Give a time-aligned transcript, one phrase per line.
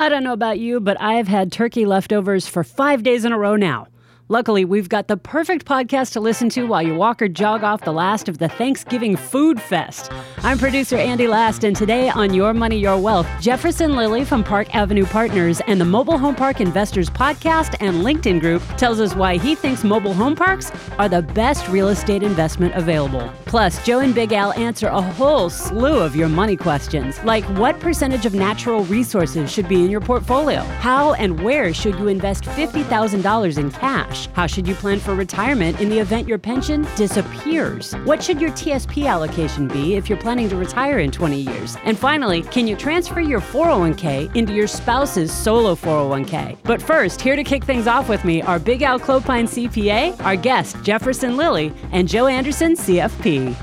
[0.00, 3.38] I don't know about you, but I've had turkey leftovers for five days in a
[3.38, 3.88] row now.
[4.30, 7.84] Luckily, we've got the perfect podcast to listen to while you walk or jog off
[7.84, 10.12] the last of the Thanksgiving Food Fest.
[10.40, 14.74] I'm producer Andy Last, and today on Your Money, Your Wealth, Jefferson Lilly from Park
[14.74, 19.38] Avenue Partners and the Mobile Home Park Investors podcast and LinkedIn group tells us why
[19.38, 23.32] he thinks mobile home parks are the best real estate investment available.
[23.46, 27.80] Plus, Joe and Big Al answer a whole slew of your money questions, like what
[27.80, 30.60] percentage of natural resources should be in your portfolio?
[30.80, 34.17] How and where should you invest $50,000 in cash?
[34.18, 34.34] Cash?
[34.34, 37.92] How should you plan for retirement in the event your pension disappears?
[38.04, 41.76] What should your TSP allocation be if you're planning to retire in 20 years?
[41.84, 46.58] And finally, can you transfer your 401k into your spouse's solo 401k?
[46.64, 50.36] But first, here to kick things off with me are Big Al Clopine CPA, our
[50.36, 53.54] guest Jefferson Lilly, and Joe Anderson CFP.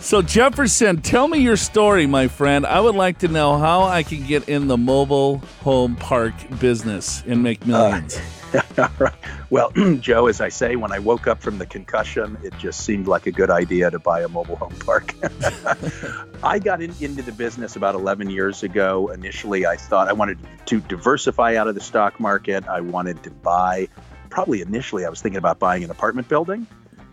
[0.00, 2.64] So, Jefferson, tell me your story, my friend.
[2.64, 7.22] I would like to know how I can get in the mobile home park business
[7.26, 8.16] and make millions.
[8.16, 8.39] Uh.
[9.50, 13.08] Well, Joe, as I say, when I woke up from the concussion, it just seemed
[13.08, 15.12] like a good idea to buy a mobile home park.
[16.44, 19.08] I got in, into the business about 11 years ago.
[19.08, 22.66] Initially, I thought I wanted to diversify out of the stock market.
[22.68, 23.88] I wanted to buy,
[24.30, 26.68] probably initially, I was thinking about buying an apartment building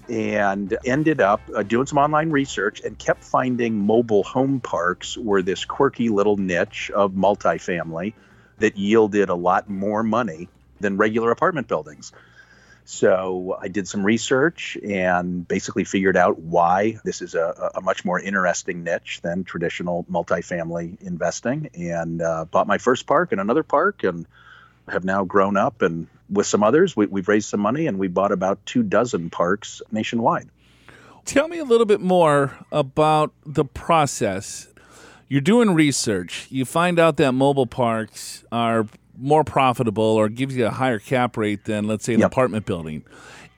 [0.07, 5.41] and ended up uh, doing some online research and kept finding mobile home parks were
[5.41, 8.13] this quirky little niche of multifamily
[8.59, 10.47] that yielded a lot more money
[10.79, 12.11] than regular apartment buildings.
[12.89, 18.05] So I did some research and basically figured out why this is a, a much
[18.05, 23.63] more interesting niche than traditional multifamily investing and uh, bought my first park and another
[23.63, 24.25] park and
[24.87, 28.07] have now grown up and with some others we, we've raised some money and we
[28.07, 30.47] bought about two dozen parks nationwide.
[31.25, 34.69] Tell me a little bit more about the process.
[35.27, 36.47] You're doing research.
[36.49, 38.87] You find out that mobile parks are
[39.17, 42.31] more profitable or gives you a higher cap rate than, let's say, an yep.
[42.31, 43.03] apartment building.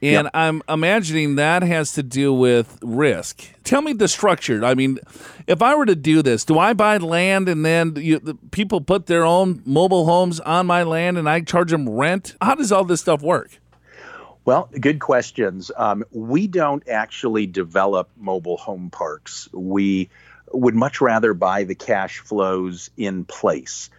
[0.02, 0.32] And yep.
[0.34, 3.44] I'm imagining that has to do with risk.
[3.66, 4.64] Tell me the structure.
[4.64, 5.00] I mean,
[5.46, 8.80] if I were to do this, do I buy land and then you, the people
[8.80, 12.36] put their own mobile homes on my land and I charge them rent?
[12.42, 13.60] How does all this stuff work?
[14.46, 15.70] Well, good questions.
[15.76, 19.50] Um, we don't actually develop mobile home parks.
[19.52, 20.10] We
[20.54, 23.90] would much rather buy the cash flows in place.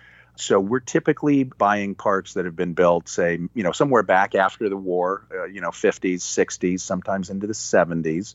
[0.41, 4.69] So we're typically buying parks that have been built, say, you know, somewhere back after
[4.69, 8.35] the war, uh, you know, 50s, 60s, sometimes into the 70s.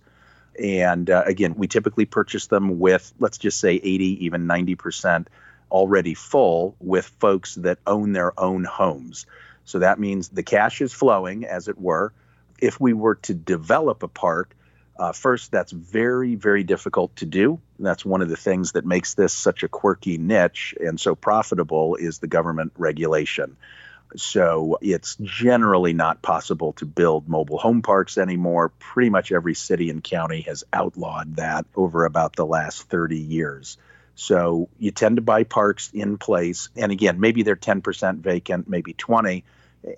[0.61, 5.27] And uh, again, we typically purchase them with, let's just say, 80, even 90%
[5.71, 9.25] already full with folks that own their own homes.
[9.65, 12.13] So that means the cash is flowing, as it were.
[12.59, 14.54] If we were to develop a park,
[14.97, 17.59] uh, first, that's very, very difficult to do.
[17.79, 21.95] That's one of the things that makes this such a quirky niche and so profitable
[21.95, 23.57] is the government regulation.
[24.15, 28.69] So it's generally not possible to build mobile home parks anymore.
[28.79, 33.77] Pretty much every city and county has outlawed that over about the last 30 years.
[34.15, 36.69] So you tend to buy parks in place.
[36.77, 39.43] And again, maybe they're 10% vacant, maybe 20.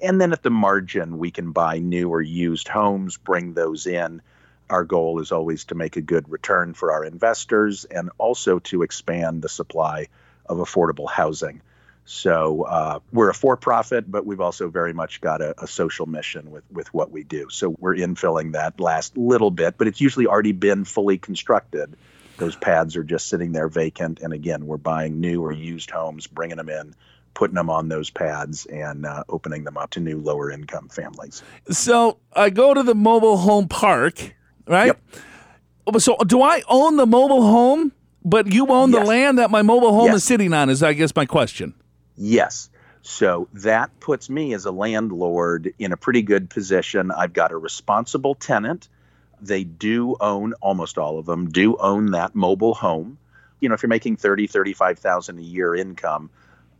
[0.01, 4.23] And then at the margin, we can buy new or used homes, bring those in
[4.69, 8.83] our goal is always to make a good return for our investors and also to
[8.83, 10.07] expand the supply
[10.45, 11.61] of affordable housing.
[12.05, 16.51] So uh, we're a for-profit, but we've also very much got a, a, social mission
[16.51, 17.49] with with what we do.
[17.49, 21.97] So we're infilling that last little bit, but it's usually already been fully constructed.
[22.37, 26.27] Those pads are just sitting there vacant, and again, we're buying new or used homes,
[26.27, 26.95] bringing them in,
[27.33, 31.43] putting them on those pads and uh, opening them up to new lower income families.
[31.71, 34.33] So I go to the mobile home park
[34.67, 34.95] right?
[35.87, 36.01] Yep.
[36.01, 37.91] So do I own the mobile home,
[38.23, 39.01] but you own yes.
[39.01, 40.17] the land that my mobile home yes.
[40.17, 40.69] is sitting on?
[40.69, 41.73] Is I guess my question.
[42.15, 42.69] Yes.
[43.01, 47.09] So that puts me as a landlord in a pretty good position.
[47.09, 48.89] I've got a responsible tenant.
[49.41, 53.17] They do own almost all of them do own that mobile home.
[53.61, 56.29] You know, if you're making 30, 35,000 a year income,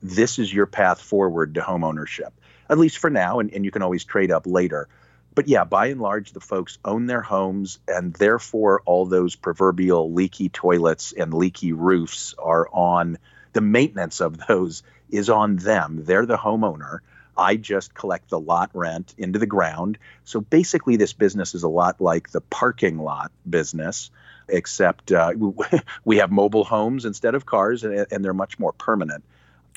[0.04, 2.34] this is your path forward to home ownership.
[2.70, 4.90] At least for now and, and you can always trade up later
[5.38, 10.12] but yeah, by and large, the folks own their homes, and therefore, all those proverbial
[10.12, 13.20] leaky toilets and leaky roofs are on
[13.54, 14.82] the maintenance of those
[15.12, 16.04] is on them.
[16.06, 17.02] They're the homeowner.
[17.38, 20.00] I just collect the lot rent into the ground.
[20.26, 24.10] So basically, this business is a lot like the parking lot business,
[24.48, 25.34] except uh,
[26.04, 29.24] we have mobile homes instead of cars, and, and they're much more permanent.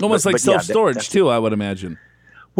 [0.00, 1.98] Almost but, like self storage, yeah, too, I would imagine.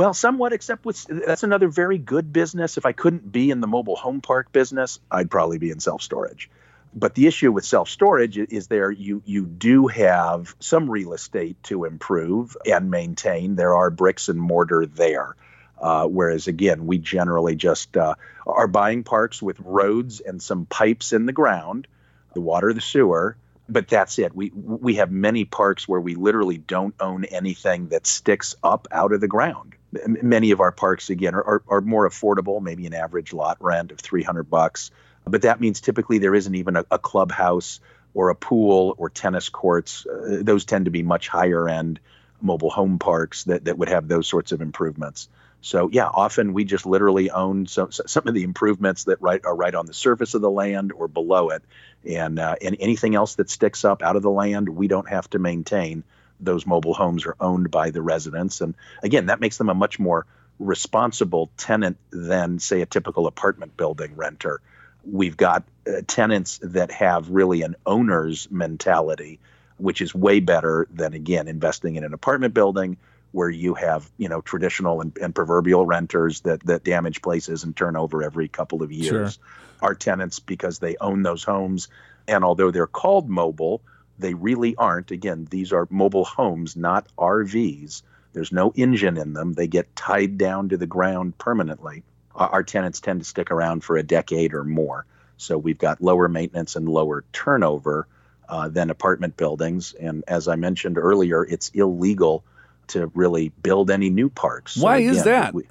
[0.01, 2.79] Well, somewhat, except with that's another very good business.
[2.79, 6.01] If I couldn't be in the mobile home park business, I'd probably be in self
[6.01, 6.49] storage.
[6.95, 11.63] But the issue with self storage is there you you do have some real estate
[11.65, 13.57] to improve and maintain.
[13.57, 15.37] There are bricks and mortar there.
[15.79, 18.15] Uh, whereas again, we generally just uh,
[18.47, 21.87] are buying parks with roads and some pipes in the ground,
[22.33, 23.37] the water, the sewer,
[23.69, 24.35] but that's it.
[24.35, 29.13] We we have many parks where we literally don't own anything that sticks up out
[29.13, 29.75] of the ground.
[29.93, 33.91] Many of our parks, again, are, are, are more affordable, maybe an average lot rent
[33.93, 34.91] of 300 bucks.
[35.25, 37.81] But that means typically there isn't even a, a clubhouse
[38.15, 40.07] or a pool or tennis courts.
[40.07, 42.01] Uh, those tend to be much higher end
[42.43, 45.29] mobile home parks that, that would have those sorts of improvements.
[45.63, 49.55] So yeah, often we just literally own some some of the improvements that right are
[49.55, 51.63] right on the surface of the land or below it,
[52.09, 55.29] and uh, and anything else that sticks up out of the land, we don't have
[55.31, 56.03] to maintain.
[56.41, 59.99] Those mobile homes are owned by the residents, and again, that makes them a much
[59.99, 60.27] more
[60.59, 64.61] responsible tenant than say a typical apartment building renter.
[65.05, 69.41] We've got uh, tenants that have really an owner's mentality,
[69.79, 72.99] which is way better than again investing in an apartment building
[73.33, 77.77] where you have you know traditional and, and, proverbial renters that that damage places and
[77.77, 79.35] turn over every couple of years.
[79.35, 79.89] Sure.
[79.89, 81.89] Our tenants, because they own those homes,
[82.29, 83.81] and although they're called mobile,
[84.21, 85.11] they really aren't.
[85.11, 88.03] Again, these are mobile homes, not RVs.
[88.33, 89.55] There's no engine in them.
[89.55, 92.05] They get tied down to the ground permanently.
[92.35, 95.05] Our tenants tend to stick around for a decade or more.
[95.37, 98.07] So we've got lower maintenance and lower turnover
[98.49, 99.95] uh, than apartment buildings.
[99.95, 102.45] And as I mentioned earlier, it's illegal
[102.89, 104.77] to really build any new parks.
[104.77, 105.55] Why again, is that?
[105.55, 105.65] We,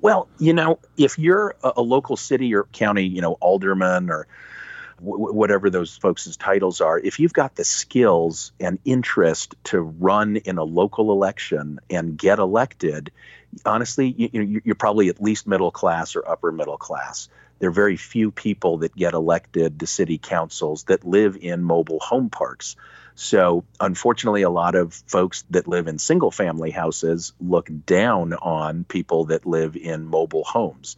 [0.00, 4.26] well, you know, if you're a, a, local city or county, you know, alderman or
[4.98, 10.36] w- whatever those folks' titles are, if you've got the skills and interest to run
[10.36, 13.10] in a local election and get elected,
[13.64, 17.28] honestly, you, you, you're probably at least middle class or upper middle class.
[17.58, 22.00] There are very few people that get elected to city councils that live in mobile
[22.00, 22.76] home parks.
[23.14, 28.84] So, unfortunately, a lot of folks that live in single family houses look down on
[28.84, 30.96] people that live in mobile homes.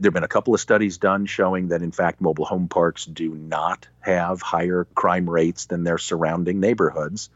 [0.00, 3.04] There have been a couple of studies done showing that, in fact, mobile home parks
[3.04, 7.28] do not have higher crime rates than their surrounding neighborhoods.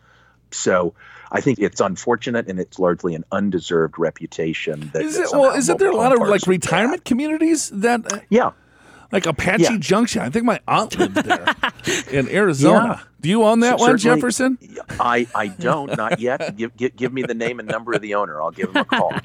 [0.50, 0.94] So
[1.31, 4.90] I think it's unfortunate and it's largely an undeserved reputation.
[4.93, 8.11] That, is it, well, isn't there a lot of like retirement communities that?
[8.12, 8.52] Uh, yeah,
[9.12, 9.76] like Apache yeah.
[9.78, 10.22] Junction.
[10.22, 11.55] I think my aunt lived there
[12.10, 13.00] in Arizona.
[13.00, 13.08] Yeah.
[13.20, 14.58] Do you own that so one, Jefferson?
[15.00, 16.56] I, I don't, not yet.
[16.56, 18.40] give, give, give me the name and number of the owner.
[18.40, 19.12] I'll give him a call.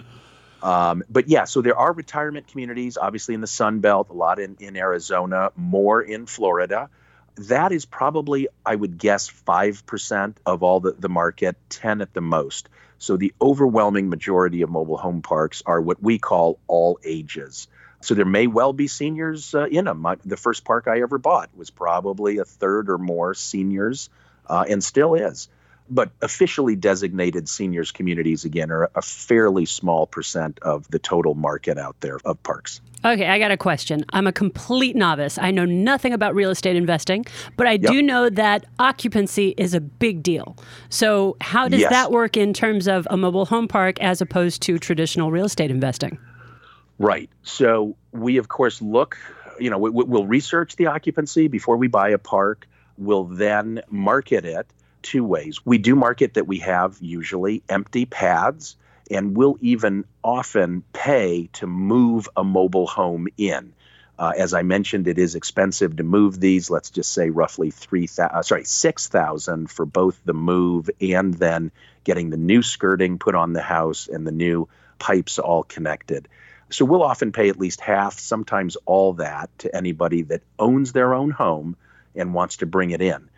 [0.61, 4.39] Um, but yeah, so there are retirement communities, obviously in the Sun Belt, a lot
[4.39, 6.89] in, in Arizona, more in Florida.
[7.35, 12.21] That is probably, I would guess, 5% of all the, the market, 10 at the
[12.21, 12.67] most.
[12.97, 17.69] So the overwhelming majority of mobile home parks are what we call all ages.
[18.01, 20.05] So there may well be seniors uh, in them.
[20.25, 24.09] The first park I ever bought was probably a third or more seniors,
[24.47, 25.47] uh, and still is.
[25.89, 31.77] But officially designated seniors communities, again, are a fairly small percent of the total market
[31.77, 32.81] out there of parks.
[33.03, 34.03] Okay, I got a question.
[34.09, 35.37] I'm a complete novice.
[35.37, 37.25] I know nothing about real estate investing,
[37.55, 37.91] but I yep.
[37.91, 40.57] do know that occupancy is a big deal.
[40.89, 41.91] So, how does yes.
[41.91, 45.71] that work in terms of a mobile home park as opposed to traditional real estate
[45.71, 46.19] investing?
[46.99, 47.29] Right.
[47.43, 49.17] So we, of course, look,
[49.59, 52.67] you know, we, will research the occupancy before we buy a park.
[52.97, 54.67] We'll then market it
[55.01, 55.65] two ways.
[55.65, 58.75] We do market that we have usually empty pads,
[59.09, 63.73] and we'll even often pay to move a mobile home in.
[64.17, 66.69] Uh, as I mentioned, it is expensive to move these.
[66.69, 71.33] Let's just say roughly three thousand, uh, sorry, six thousand for both the move and
[71.35, 71.71] then
[72.03, 74.67] getting the new skirting put on the house and the new
[74.99, 76.27] pipes all connected.
[76.69, 81.13] So we'll often pay at least half, sometimes all that, to anybody that owns their
[81.13, 81.77] own home
[82.13, 83.29] and wants to bring it in.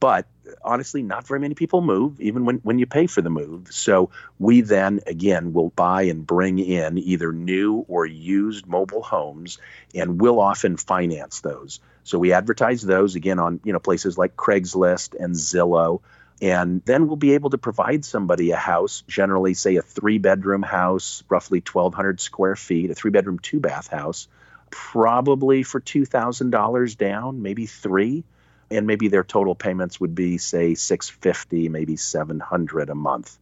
[0.00, 0.26] But
[0.62, 3.68] honestly, not very many people move, even when, when you pay for the move.
[3.70, 9.58] So we then, again, will buy and bring in either new or used mobile homes,
[9.94, 11.80] and we'll often finance those.
[12.04, 16.00] So we advertise those again on you know places like Craigslist and Zillow.
[16.40, 20.62] And then we'll be able to provide somebody a house, generally, say, a three bedroom
[20.62, 24.28] house, roughly 1,200 square feet, a three bedroom, two bath house,
[24.70, 28.22] probably for $2,000 down, maybe three.
[28.70, 33.38] And maybe their total payments would be, say, 650 maybe 700 a month.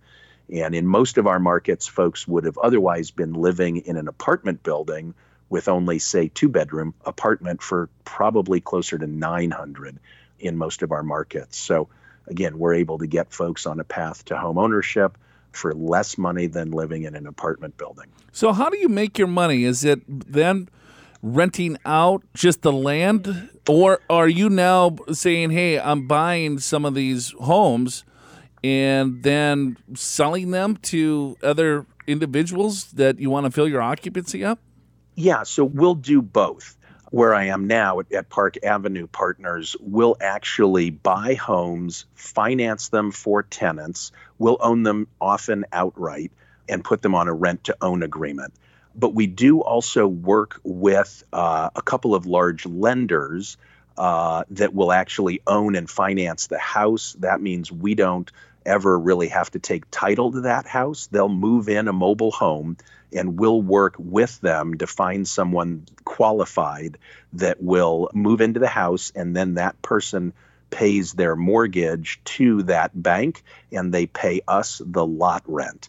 [0.52, 4.62] And in most of our markets, folks would have otherwise been living in an apartment
[4.62, 5.14] building
[5.49, 9.99] with only, say, two bedroom apartment for probably closer to 900
[10.38, 11.56] in most of our markets.
[11.56, 11.88] So
[12.26, 15.18] again, we're able to get folks on a path to home ownership
[15.52, 18.06] for less money than living in an apartment building.
[18.33, 19.64] So, how do you make your money?
[19.64, 20.68] Is it then
[21.26, 23.50] renting out just the land?
[23.68, 28.04] Or are you now saying, hey, I'm buying some of these homes
[28.62, 34.61] and then selling them to other individuals that you want to fill your occupancy up?
[35.16, 36.76] Yeah, so we'll do both.
[37.11, 43.11] Where I am now at, at Park Avenue Partners, we'll actually buy homes, finance them
[43.11, 46.33] for tenants, we'll own them often outright,
[46.68, 48.52] and put them on a rent to own agreement.
[48.99, 53.57] But we do also work with uh, a couple of large lenders
[53.97, 57.17] uh, that will actually own and finance the house.
[57.21, 58.31] That means we don't
[58.65, 61.07] ever really have to take title to that house.
[61.07, 62.76] They'll move in a mobile home
[63.12, 66.99] and we'll work with them to find someone qualified
[67.35, 70.33] that will move into the house and then that person
[70.71, 75.88] pays their mortgage to that bank and they pay us the lot rent.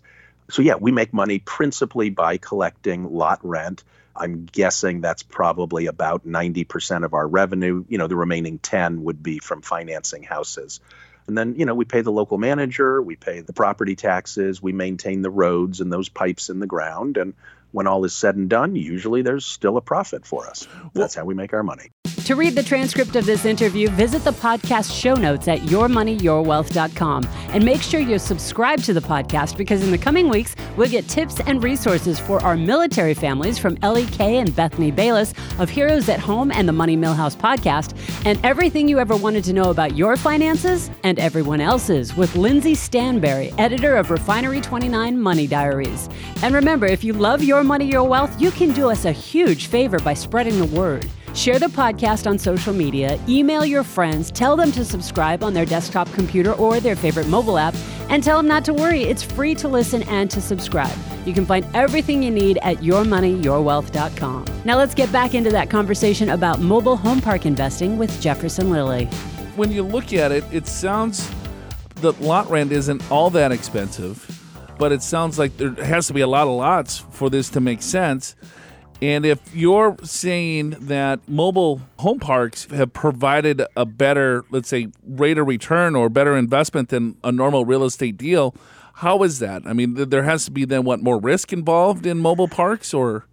[0.49, 3.83] So, yeah, we make money principally by collecting lot rent.
[4.15, 7.83] I'm guessing that's probably about 90% of our revenue.
[7.87, 10.79] You know, the remaining 10 would be from financing houses.
[11.27, 14.71] And then, you know, we pay the local manager, we pay the property taxes, we
[14.71, 17.17] maintain the roads and those pipes in the ground.
[17.17, 17.33] And
[17.71, 20.67] when all is said and done, usually there's still a profit for us.
[20.93, 21.91] That's how we make our money.
[22.25, 27.63] To read the transcript of this interview, visit the podcast show notes at yourmoneyyourwealth.com and
[27.63, 31.39] make sure you're subscribed to the podcast because in the coming weeks, we'll get tips
[31.39, 36.19] and resources for our military families from Ellie Kay and Bethany Bayless of Heroes at
[36.19, 37.95] Home and the Money Millhouse podcast,
[38.25, 42.73] and everything you ever wanted to know about your finances and everyone else's with Lindsey
[42.73, 46.09] Stanberry, editor of Refinery 29 Money Diaries.
[46.41, 49.67] And remember, if you love your money, your wealth, you can do us a huge
[49.67, 51.05] favor by spreading the word.
[51.33, 55.65] Share the podcast on social media, email your friends, tell them to subscribe on their
[55.65, 57.75] desktop computer or their favorite mobile app,
[58.09, 59.03] and tell them not to worry.
[59.03, 60.97] It's free to listen and to subscribe.
[61.25, 64.45] You can find everything you need at yourmoneyyourwealth.com.
[64.65, 69.05] Now let's get back into that conversation about mobile home park investing with Jefferson Lilly.
[69.55, 71.29] When you look at it, it sounds
[72.01, 74.36] the lot rent isn't all that expensive,
[74.77, 77.59] but it sounds like there has to be a lot of lots for this to
[77.59, 78.35] make sense.
[79.01, 85.37] And if you're saying that mobile home parks have provided a better, let's say, rate
[85.37, 88.55] of return or better investment than a normal real estate deal,
[88.95, 89.61] how is that?
[89.67, 93.25] I mean, there has to be then what more risk involved in mobile parks or?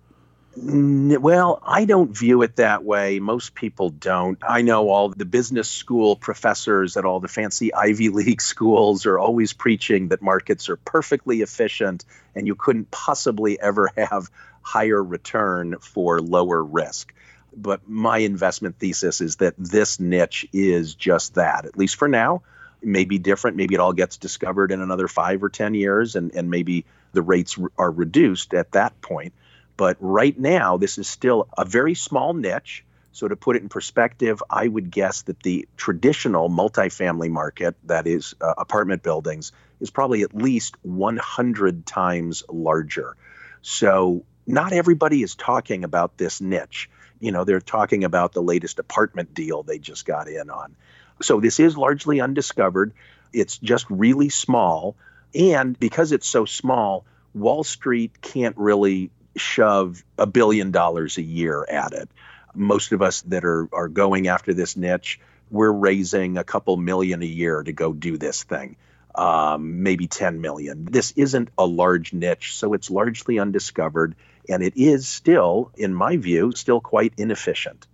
[0.56, 3.18] Well, I don't view it that way.
[3.18, 4.38] Most people don't.
[4.42, 9.18] I know all the business school professors at all the fancy Ivy League schools are
[9.18, 14.30] always preaching that markets are perfectly efficient and you couldn't possibly ever have
[14.62, 17.12] higher return for lower risk.
[17.56, 22.42] But my investment thesis is that this niche is just that, at least for now.
[22.80, 23.56] It may be different.
[23.56, 27.22] Maybe it all gets discovered in another five or 10 years, and, and maybe the
[27.22, 29.32] rates are reduced at that point.
[29.76, 32.84] But right now, this is still a very small niche.
[33.12, 38.08] So, to put it in perspective, I would guess that the traditional multifamily market, that
[38.08, 43.16] is uh, apartment buildings, is probably at least 100 times larger.
[43.62, 46.90] So, not everybody is talking about this niche.
[47.20, 50.74] You know, they're talking about the latest apartment deal they just got in on.
[51.22, 52.92] So this is largely undiscovered.
[53.32, 54.96] It's just really small.
[55.34, 61.64] And because it's so small, Wall Street can't really shove a billion dollars a year
[61.68, 62.08] at it.
[62.54, 67.22] Most of us that are, are going after this niche, we're raising a couple million
[67.22, 68.76] a year to go do this thing,
[69.14, 70.84] um, maybe 10 million.
[70.84, 74.14] This isn't a large niche, so it's largely undiscovered
[74.48, 77.86] and it is still, in my view, still quite inefficient.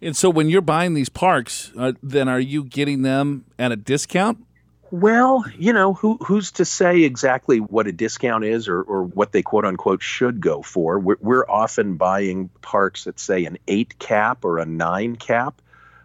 [0.00, 3.76] And so, when you're buying these parks, uh, then are you getting them at a
[3.76, 4.44] discount?
[4.90, 9.32] Well, you know, who who's to say exactly what a discount is or, or what
[9.32, 10.98] they quote unquote should go for?
[10.98, 15.60] We're, we're often buying parks at, say, an eight cap or a nine cap.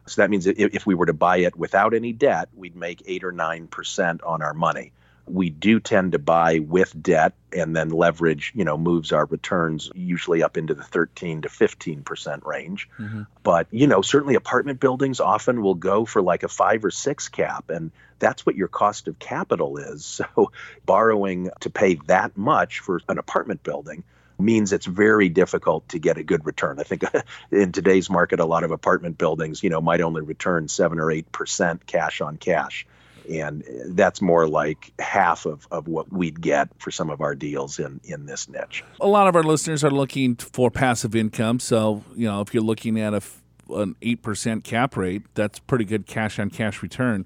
[0.06, 3.04] So that means if, if we were to buy it without any debt, we'd make
[3.06, 4.92] eight or nine percent on our money
[5.26, 9.92] we do tend to buy with debt and then leverage you know moves our returns
[9.96, 13.22] usually up into the 13 to 15% range mm-hmm.
[13.42, 17.30] but you know certainly apartment buildings often will go for like a 5 or 6
[17.30, 20.52] cap and that's what your cost of capital is so
[20.86, 24.04] borrowing to pay that much for an apartment building
[24.40, 26.80] means it's very difficult to get a good return.
[26.80, 27.04] I think
[27.52, 31.12] in today's market, a lot of apartment buildings, you know, might only return seven or
[31.12, 32.88] eight percent cash on cash
[33.30, 37.80] and that's more like half of, of what we'd get for some of our deals
[37.80, 38.84] in, in this niche.
[39.02, 41.60] A lot of our listeners are looking for passive income.
[41.60, 43.22] So, you know, if you're looking at a,
[43.70, 47.26] an 8% cap rate, that's pretty good cash on cash return.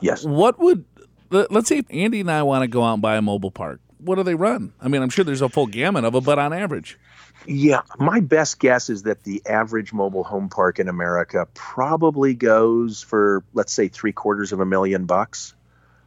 [0.00, 0.24] Yes.
[0.24, 0.84] What would,
[1.30, 3.80] let's say Andy and I want to go out and buy a mobile park.
[3.98, 4.72] what do they run?
[4.80, 6.98] I mean, I'm sure there's a full gamut of them, but on average.
[7.46, 13.02] Yeah, my best guess is that the average mobile home park in America probably goes
[13.02, 15.54] for, let's say, three quarters of a million bucks.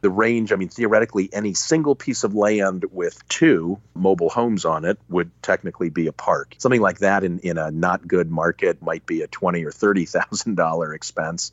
[0.00, 4.84] The range, I mean, theoretically, any single piece of land with two mobile homes on
[4.84, 6.54] it would technically be a park.
[6.58, 10.04] Something like that in, in a not good market might be a twenty or thirty
[10.04, 11.52] thousand dollar expense.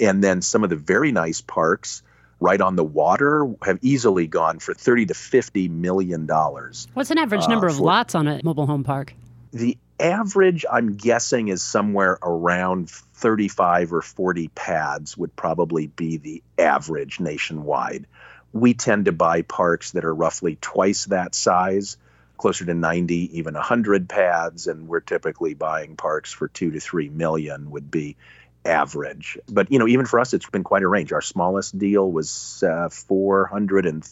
[0.00, 2.02] And then some of the very nice parks
[2.40, 6.88] right on the water have easily gone for 30 to 50 million dollars.
[6.94, 9.14] What's an average number uh, of lots on a mobile home park?
[9.54, 16.42] The average, I'm guessing, is somewhere around 35 or 40 pads, would probably be the
[16.58, 18.08] average nationwide.
[18.52, 21.98] We tend to buy parks that are roughly twice that size,
[22.36, 27.08] closer to 90, even 100 pads, and we're typically buying parks for two to three
[27.08, 28.16] million, would be
[28.64, 29.38] average.
[29.48, 31.12] But you know, even for us, it's been quite a range.
[31.12, 34.04] Our smallest deal was uh, four hundred and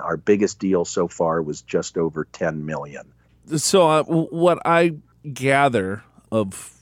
[0.00, 3.12] our biggest deal so far was just over ten million
[3.56, 4.96] so uh, what I
[5.32, 6.74] gather of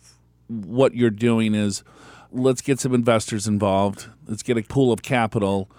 [0.49, 1.83] what you're doing is
[2.33, 4.09] let's get some investors involved.
[4.27, 5.71] Let's get a pool of capital.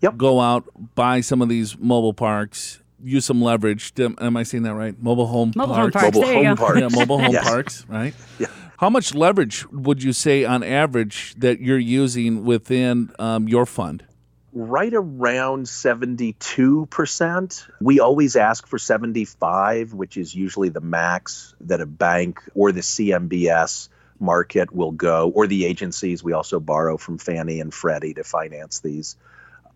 [0.00, 0.16] Yep.
[0.16, 3.92] Go out, buy some of these mobile parks, use some leverage.
[3.98, 5.00] Am I saying that right?
[5.00, 5.94] Mobile home mobile parks.
[5.94, 6.16] Home parks.
[6.16, 6.80] Mobile home parks.
[6.80, 7.44] Yeah, mobile home yes.
[7.48, 8.14] parks, right?
[8.38, 8.48] Yeah.
[8.78, 14.04] How much leverage would you say on average that you're using within um, your fund?
[14.52, 17.70] Right around 72%.
[17.80, 22.82] We always ask for 75, which is usually the max that a bank or the
[22.82, 23.88] CMBS
[24.20, 26.22] market will go, or the agencies.
[26.22, 29.16] We also borrow from Fannie and Freddie to finance these.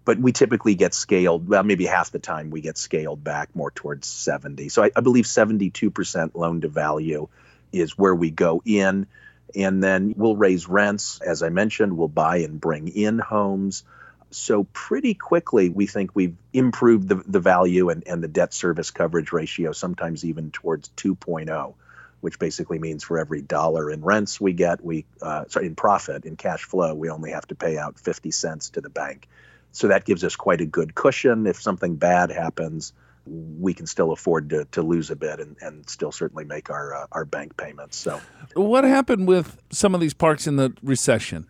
[0.04, 3.72] But we typically get scaled, well, maybe half the time we get scaled back more
[3.72, 4.68] towards 70.
[4.68, 7.26] So I, I believe 72% loan to value
[7.72, 9.08] is where we go in.
[9.56, 11.20] And then we'll raise rents.
[11.20, 13.82] As I mentioned, we'll buy and bring in homes
[14.36, 18.90] so pretty quickly, we think we've improved the, the value and, and the debt service
[18.90, 21.74] coverage ratio, sometimes even towards 2.0,
[22.20, 26.26] which basically means for every dollar in rents we get, we uh, sorry in profit
[26.26, 29.26] in cash flow, we only have to pay out 50 cents to the bank.
[29.72, 31.46] So that gives us quite a good cushion.
[31.46, 32.92] If something bad happens,
[33.26, 36.94] we can still afford to, to lose a bit and, and still certainly make our
[36.94, 37.96] uh, our bank payments.
[37.96, 38.20] So,
[38.54, 41.46] what happened with some of these parks in the recession?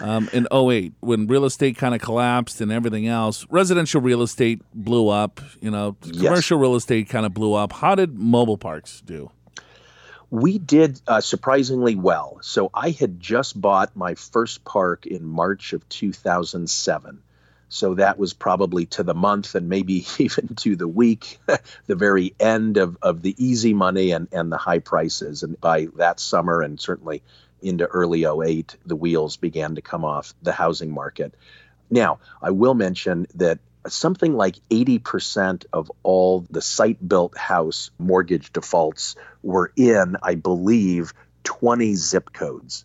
[0.00, 3.46] Um, in 08 when real estate kind of collapsed and everything else.
[3.48, 6.62] Residential real estate blew up, you know, commercial yes.
[6.62, 7.72] real estate kind of blew up.
[7.72, 9.30] How did mobile parks do?
[10.30, 12.38] We did uh, surprisingly well.
[12.42, 17.22] So I had just bought my first park in March of 2007.
[17.68, 21.38] So that was probably to the month and maybe even to the week,
[21.86, 25.42] the very end of, of the easy money and, and the high prices.
[25.42, 27.22] And by that summer, and certainly
[27.64, 31.34] into early 08, the wheels began to come off the housing market.
[31.90, 38.52] Now, I will mention that something like 80% of all the site built house mortgage
[38.52, 41.12] defaults were in, I believe,
[41.44, 42.84] 20 zip codes.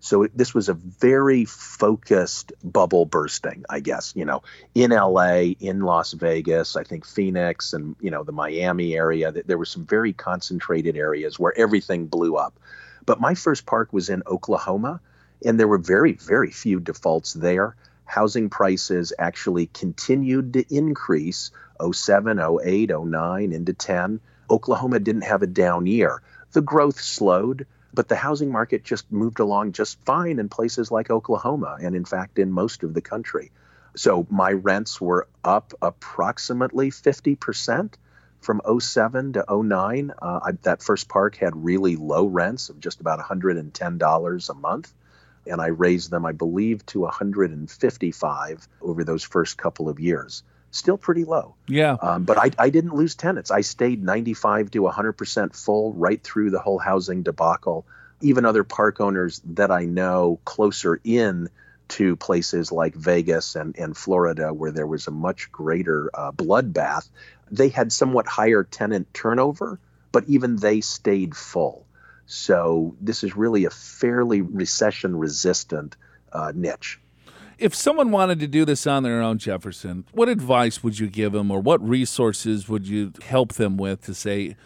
[0.00, 4.42] So this was a very focused bubble bursting, I guess, you know,
[4.74, 9.30] in LA, in Las Vegas, I think Phoenix and, you know, the Miami area.
[9.30, 12.58] There were some very concentrated areas where everything blew up.
[13.10, 15.00] But my first park was in Oklahoma,
[15.44, 17.74] and there were very, very few defaults there.
[18.04, 21.50] Housing prices actually continued to increase
[21.82, 24.20] 07, 08, 09 into 10.
[24.48, 26.22] Oklahoma didn't have a down year.
[26.52, 31.10] The growth slowed, but the housing market just moved along just fine in places like
[31.10, 33.50] Oklahoma and, in fact, in most of the country.
[33.96, 37.92] So my rents were up approximately 50%
[38.40, 43.00] from 07 to 09, uh, I, that first park had really low rents of just
[43.00, 44.92] about $110 a month.
[45.46, 50.42] And I raised them, I believe, to 155 over those first couple of years.
[50.70, 51.54] Still pretty low.
[51.66, 51.96] Yeah.
[52.00, 53.50] Um, but I, I didn't lose tenants.
[53.50, 57.86] I stayed 95 to 100% full right through the whole housing debacle.
[58.20, 61.48] Even other park owners that I know closer in
[61.90, 67.08] to places like Vegas and, and Florida, where there was a much greater uh, bloodbath,
[67.50, 69.78] they had somewhat higher tenant turnover,
[70.12, 71.86] but even they stayed full.
[72.26, 75.96] So this is really a fairly recession resistant
[76.32, 77.00] uh, niche.
[77.58, 81.32] If someone wanted to do this on their own, Jefferson, what advice would you give
[81.32, 84.56] them or what resources would you help them with to say,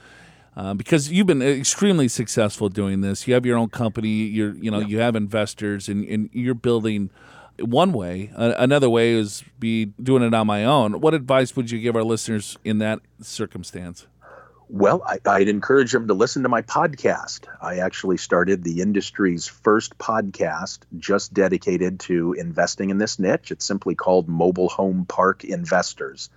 [0.56, 3.26] uh, because you've been extremely successful doing this.
[3.26, 4.08] You have your own company.
[4.08, 4.86] You're, you know, yeah.
[4.86, 7.10] you have investors, and, and you're building
[7.60, 8.30] one way.
[8.34, 11.00] Another way is be doing it on my own.
[11.00, 14.06] What advice would you give our listeners in that circumstance?
[14.68, 17.40] Well, I, would encourage them to listen to my podcast.
[17.60, 23.52] I actually started the industry's first podcast just dedicated to investing in this niche.
[23.52, 26.30] It's simply called Mobile Home Park Investors.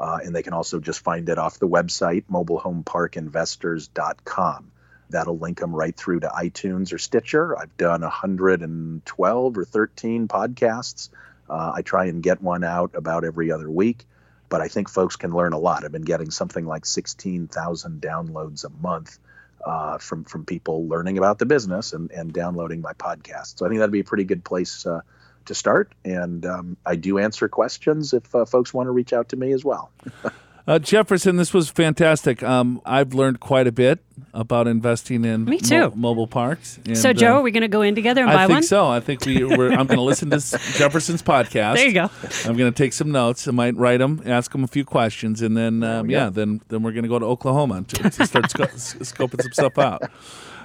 [0.00, 4.72] Uh, and they can also just find it off the website, mobilehomeparkinvestors.com.
[5.10, 7.58] That'll link them right through to iTunes or Stitcher.
[7.58, 11.10] I've done 112 or 13 podcasts.
[11.48, 14.06] Uh, I try and get one out about every other week,
[14.48, 15.84] but I think folks can learn a lot.
[15.84, 19.18] I've been getting something like 16,000 downloads a month
[19.64, 23.58] uh, from from people learning about the business and, and downloading my podcast.
[23.58, 25.00] So I think that'd be a pretty good place uh,
[25.46, 25.92] to start.
[26.04, 29.52] And um, I do answer questions if uh, folks want to reach out to me
[29.52, 29.90] as well.
[30.66, 32.42] Uh, Jefferson, this was fantastic.
[32.42, 33.98] Um, I've learned quite a bit
[34.32, 35.90] about investing in Me too.
[35.90, 36.78] mo- mobile parks.
[36.86, 38.54] And, So, Joe, uh, are we going to go in together and I buy think
[38.56, 38.62] one?
[38.62, 38.86] so.
[38.86, 39.44] I think we.
[39.44, 40.38] We're, I'm going to listen to
[40.78, 41.74] Jefferson's podcast.
[41.74, 42.10] There you go.
[42.48, 43.46] I'm going to take some notes.
[43.46, 46.82] I might write them, ask them a few questions, and then um, yeah, then then
[46.82, 50.02] we're going to go to Oklahoma to, to start sco- scoping some stuff out,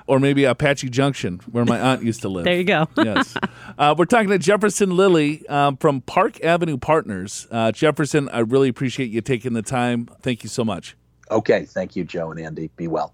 [0.10, 2.44] or maybe Apache Junction, where my aunt used to live.
[2.44, 2.88] There you go.
[2.98, 3.36] yes.
[3.78, 7.48] Uh, we're talking to Jefferson Lilly um, from Park Avenue Partners.
[7.52, 10.10] Uh, Jefferson, I really appreciate you taking the time.
[10.24, 10.98] Thank you so much.
[11.30, 11.64] Okay.
[11.66, 12.72] Thank you, Joe and Andy.
[12.76, 13.14] Be well.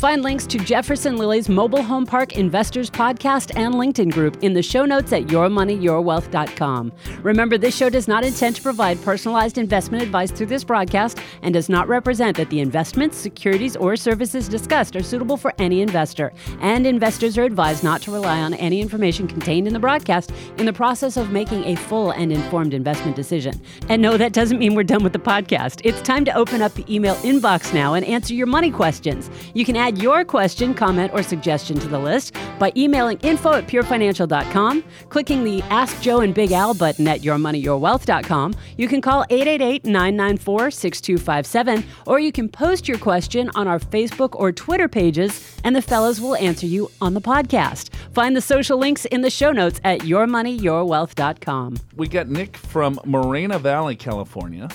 [0.00, 4.62] Find links to Jefferson Lilly's Mobile Home Park Investors Podcast and LinkedIn group in the
[4.62, 6.90] show notes at yourmoneyyourwealth.com.
[7.22, 11.52] Remember, this show does not intend to provide personalized investment advice through this broadcast and
[11.52, 16.32] does not represent that the investments, securities, or services discussed are suitable for any investor.
[16.60, 20.64] And investors are advised not to rely on any information contained in the broadcast in
[20.64, 23.60] the process of making a full and informed investment decision.
[23.90, 25.82] And no, that doesn't mean we're done with the podcast.
[25.84, 29.28] It's time to open up the email inbox now and answer your money questions.
[29.52, 33.66] You can add your question, comment, or suggestion to the list by emailing info at
[33.66, 38.54] purefinancial.com, clicking the Ask Joe and Big Al button at yourmoneyyourwealth.com.
[38.76, 44.38] You can call 888 994 6257, or you can post your question on our Facebook
[44.38, 47.90] or Twitter pages, and the fellows will answer you on the podcast.
[48.12, 51.76] Find the social links in the show notes at yourmoneyyourwealth.com.
[51.96, 54.68] We got Nick from Moreno Valley, California.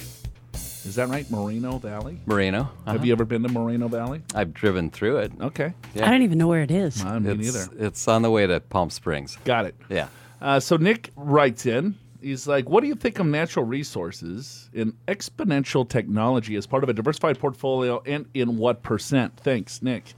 [0.85, 1.29] Is that right?
[1.31, 2.19] Moreno Valley?
[2.25, 2.61] Moreno.
[2.61, 2.93] Uh-huh.
[2.93, 4.21] Have you ever been to Moreno Valley?
[4.35, 5.31] I've driven through it.
[5.41, 5.73] Okay.
[5.95, 6.07] Yeah.
[6.07, 7.03] I don't even know where it is.
[7.03, 7.85] Uh, me it's, neither.
[7.87, 9.37] It's on the way to Palm Springs.
[9.45, 9.75] Got it.
[9.89, 10.07] Yeah.
[10.41, 11.95] Uh, so Nick writes in.
[12.21, 16.89] He's like, "What do you think of natural resources in exponential technology as part of
[16.89, 20.13] a diversified portfolio, and in what percent?" Thanks, Nick.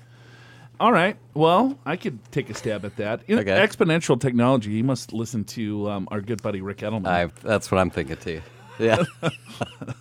[0.80, 1.18] All right.
[1.34, 3.22] Well, I could take a stab at that.
[3.28, 3.52] In Okay.
[3.52, 7.08] exponential technology, you must listen to um, our good buddy Ric Edelman.
[7.08, 8.42] I, that's what I'm thinking too.
[8.80, 9.04] Yeah.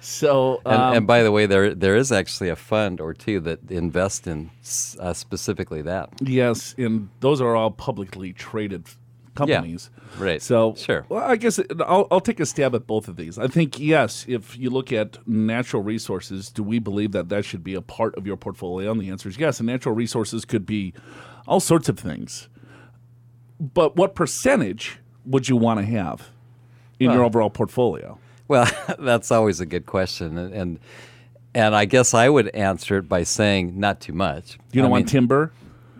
[0.00, 3.40] so, and, um, and by the way, there there is actually a fund or two
[3.40, 4.50] that invest in
[4.98, 6.10] uh, specifically that.
[6.20, 8.86] yes, and those are all publicly traded
[9.34, 9.90] companies.
[10.18, 10.42] right.
[10.42, 11.06] So, Sure.
[11.08, 13.38] Well, I guess I'll, I'll take a stab at both of these.
[13.38, 17.64] I think yes, if you look at natural resources, do we believe that that should
[17.64, 18.90] be a part of your portfolio?
[18.90, 19.60] And the answer is yes.
[19.60, 20.92] And natural resources could be
[21.46, 22.48] all sorts of things.
[23.58, 26.30] But what percentage would you want to have
[26.98, 28.18] in your overall portfolio?
[28.50, 30.80] Well, that's always a good question, and and,
[31.54, 34.58] and I guess I would answer it by saying not too much.
[34.72, 35.52] You don't I want mean, timber,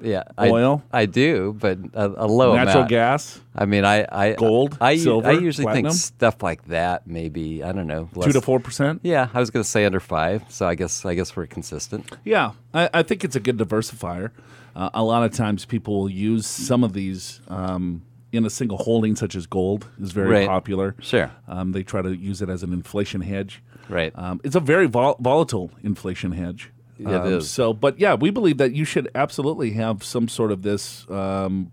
[0.03, 0.83] yeah, oil?
[0.93, 2.89] I, do, but a, a low natural amount.
[2.89, 5.93] gas, I mean, I, I Gold, I, silver, I usually platinum?
[5.93, 7.07] think stuff like that.
[7.07, 8.09] Maybe I don't know.
[8.21, 9.03] two to four percent?
[9.05, 10.43] Yeah, I was going to say under five.
[10.49, 12.11] So I guess I guess we're consistent.
[12.25, 14.33] Yeah, I, I think it's a good diversifier.
[14.75, 18.79] Uh, a lot of times people will use some of these um, in a single
[18.79, 20.47] holding, such as gold, is very Right.
[20.49, 20.95] popular.
[21.01, 21.31] Sure.
[21.49, 23.63] Um, they try to use it as an inflation hedge.
[23.89, 24.13] Right.
[24.15, 26.71] Um, it's a very vol- volatile inflation hedge.
[26.99, 27.51] It Um, is.
[27.51, 31.73] So, but yeah, we believe that you should absolutely have some sort of this um,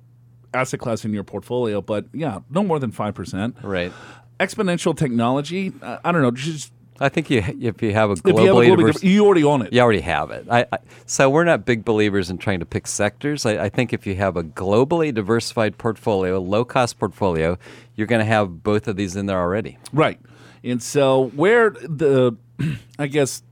[0.53, 1.81] asset class in your portfolio.
[1.81, 3.55] But yeah, no more than five percent.
[3.61, 3.91] Right.
[4.39, 5.73] Exponential technology.
[5.81, 6.31] Uh, I don't know.
[6.31, 8.95] Just I think you if you have a if you have a globally globally diverse,
[9.01, 9.73] diver- you already own it.
[9.73, 10.45] you already have it.
[10.49, 13.45] I, I, so we're not big believers in trying to pick sectors.
[13.45, 17.57] I, I think if you have a globally diversified portfolio, low cost portfolio,
[17.95, 19.77] you're going to have both of these in there already.
[19.93, 20.19] Right.
[20.63, 22.35] And so where the
[22.99, 23.43] I guess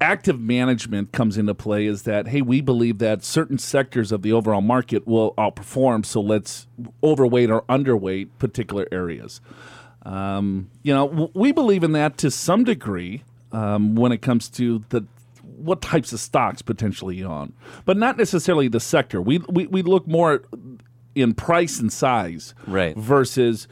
[0.00, 4.32] active management comes into play is that hey, we believe that certain sectors of the
[4.32, 6.66] overall market will outperform, so let's
[7.02, 9.40] overweight or underweight particular areas.
[10.04, 14.48] Um, you know, w- we believe in that to some degree um, when it comes
[14.50, 15.04] to the
[15.56, 17.52] what types of stocks potentially you own,
[17.84, 19.20] but not necessarily the sector.
[19.22, 20.42] We we, we look more
[21.14, 22.96] in price and size, Right.
[22.96, 23.68] Versus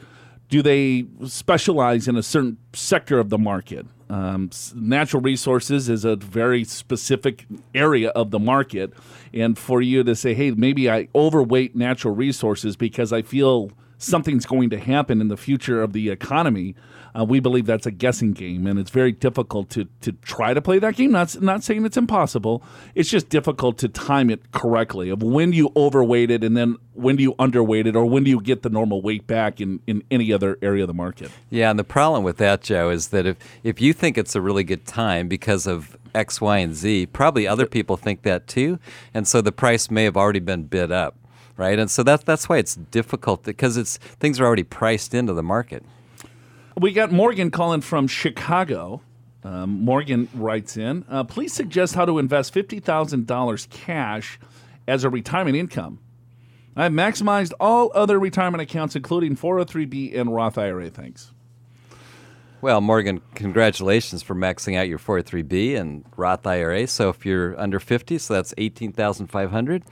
[0.47, 3.85] do they specialize in a certain sector of the market?
[4.09, 8.93] Um, natural resources is a very specific area of the market,
[9.33, 14.45] and for you to say, "Hey, maybe I overweight natural resources because I feel something's
[14.45, 16.75] going to happen in the future of the economy.
[17.17, 20.61] Uh, we believe that's a guessing game, and it's very difficult to, to try to
[20.61, 21.11] play that game.
[21.11, 22.63] Not not saying it's impossible.
[22.95, 27.17] It's just difficult to time it correctly of when you overweight it, and then when
[27.17, 30.03] do you underweight it, or when do you get the normal weight back in, in
[30.09, 31.31] any other area of the market.
[31.49, 34.41] Yeah, and the problem with that, Joe, is that if if you think it's a
[34.41, 38.79] really good time because of X, Y, and Z, probably other people think that too,
[39.13, 41.15] and so the price may have already been bid up
[41.57, 41.77] right?
[41.77, 45.43] And so that's that's why it's difficult because it's things are already priced into the
[45.43, 45.83] market.
[46.79, 49.01] We got Morgan calling from Chicago.
[49.43, 54.39] Um, Morgan writes in, uh, please suggest how to invest $50,000 cash
[54.87, 55.99] as a retirement income.
[56.75, 60.89] I've maximized all other retirement accounts, including 403b and Roth IRA.
[60.89, 61.31] Thanks.
[62.61, 66.85] Well, Morgan, congratulations for maxing out your 403b and Roth IRA.
[66.85, 69.83] So if you're under 50, so that's 18,500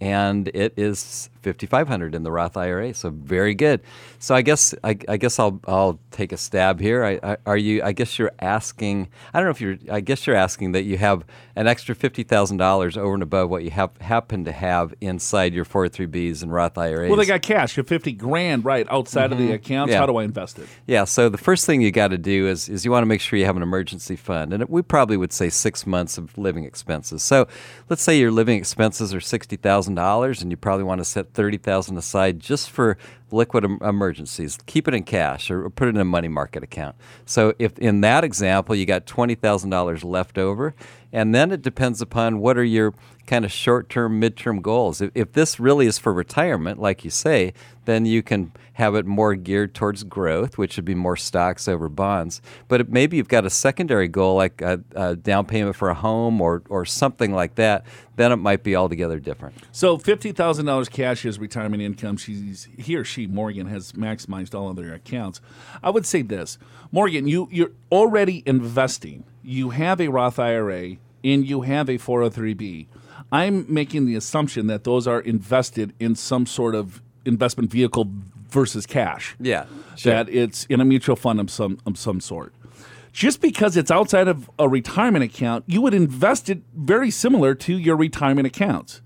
[0.00, 3.80] and it is 5500 in the Roth IRA so very good
[4.18, 7.56] so I guess I, I guess I'll I'll take a stab here I, I, are
[7.56, 10.82] you I guess you're asking I don't know if you're I guess you're asking that
[10.82, 11.24] you have
[11.56, 16.42] an extra $50,000 over and above what you have happen to have inside your 403bs
[16.42, 19.32] and Roth IRAs well they got cash you 50 grand right outside mm-hmm.
[19.32, 19.54] of the mm-hmm.
[19.54, 19.98] accounts yeah.
[19.98, 22.68] how do I invest it yeah so the first thing you got to do is
[22.68, 25.32] is you want to make sure you have an emergency fund and we probably would
[25.32, 27.46] say 6 months of living expenses so
[27.88, 31.96] let's say your living expenses are $60,000 and you probably want to set thirty thousand
[31.96, 32.98] aside just for
[33.30, 34.58] liquid em- emergencies.
[34.66, 36.96] Keep it in cash or put it in a money market account.
[37.26, 40.74] So if in that example you got twenty thousand dollars left over,
[41.12, 42.94] and then it depends upon what are your
[43.26, 45.02] kind of short-term, mid-term goals.
[45.02, 47.52] If, if this really is for retirement, like you say,
[47.84, 51.90] then you can have it more geared towards growth, which would be more stocks over
[51.90, 52.40] bonds.
[52.68, 56.40] But maybe you've got a secondary goal like a, a, down payment for a home
[56.40, 57.84] or, or something like that,
[58.16, 59.56] then it might be altogether different.
[59.72, 62.16] So fifty thousand dollars cash is retirement income.
[62.16, 65.40] She's he or she Morgan has maximized all of their accounts.
[65.82, 66.58] I would say this,
[66.92, 69.24] Morgan, you you're already investing.
[69.42, 72.86] You have a Roth IRA and you have a 403b.
[73.30, 78.10] I'm making the assumption that those are invested in some sort of investment vehicle
[78.48, 79.36] versus cash.
[79.38, 80.12] Yeah, sure.
[80.12, 82.54] that it's in a mutual fund of some of some sort.
[83.12, 87.76] Just because it's outside of a retirement account, you would invest it very similar to
[87.76, 89.02] your retirement accounts.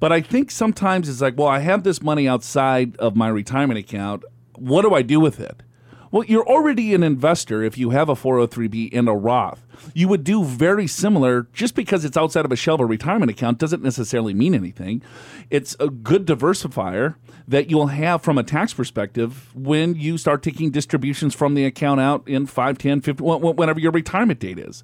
[0.00, 3.78] But I think sometimes it's like, well, I have this money outside of my retirement
[3.78, 4.24] account.
[4.56, 5.62] What do I do with it?
[6.10, 9.64] Well, you're already an investor if you have a 403b and a Roth.
[9.94, 13.82] You would do very similar just because it's outside of a Shelver retirement account doesn't
[13.82, 15.02] necessarily mean anything.
[15.50, 17.14] It's a good diversifier
[17.46, 22.00] that you'll have from a tax perspective when you start taking distributions from the account
[22.00, 24.82] out in 5, 10, 50, whenever your retirement date is.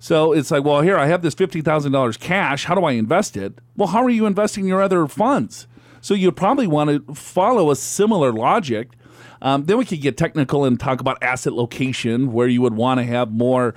[0.00, 2.64] So it's like, well, here I have this $50,000 cash.
[2.64, 3.58] How do I invest it?
[3.76, 5.68] Well, how are you investing your other funds?
[6.00, 8.88] So you probably want to follow a similar logic
[9.42, 12.98] um, then we could get technical and talk about asset location, where you would want
[12.98, 13.74] to have more.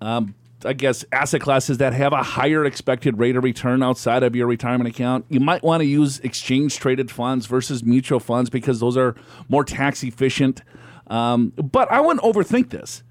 [0.00, 4.34] Um, I guess asset classes that have a higher expected rate of return outside of
[4.34, 5.24] your retirement account.
[5.28, 9.14] You might want to use exchange traded funds versus mutual funds because those are
[9.48, 10.62] more tax efficient.
[11.06, 13.04] Um, but I wouldn't overthink this.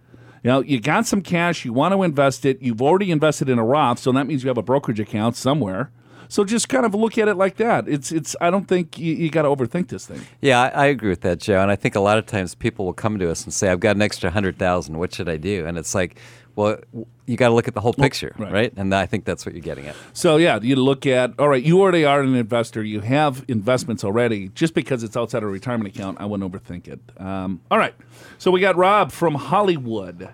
[0.47, 3.63] You you got some cash, you want to invest it, you've already invested in a
[3.63, 5.91] Roth, so that means you have a brokerage account somewhere.
[6.29, 7.87] So just kind of look at it like that.
[7.87, 8.35] It's it's.
[8.41, 10.21] I don't think you, you got to overthink this thing.
[10.41, 11.61] Yeah, I, I, agree with that, Joe.
[11.61, 13.79] And I think a lot of times people will come to us and say, "I've
[13.79, 14.97] got an extra hundred thousand.
[14.97, 16.19] What should I do?" And it's like,
[16.57, 16.79] well,
[17.27, 18.51] you got to look at the whole picture, right.
[18.51, 18.73] right.
[18.75, 19.95] And I think that's what you're getting at.
[20.13, 21.63] So yeah, you look at all right.
[21.63, 22.83] You already are an investor.
[22.83, 24.49] You have investments already.
[24.49, 26.99] Just because it's outside a retirement account, I wouldn't overthink it.
[27.21, 27.93] Um, all right.
[28.39, 30.29] So we got Rob from Hollywood.